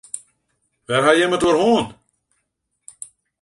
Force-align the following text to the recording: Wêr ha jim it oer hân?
Wêr 0.87 1.03
ha 1.05 1.11
jim 1.17 1.35
it 1.37 1.45
oer 1.49 1.57
hân? 1.63 1.85